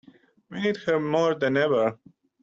We 0.49 0.59
need 0.63 0.77
her 0.77 0.99
more 0.99 1.35
than 1.35 1.57
ever 1.57 1.99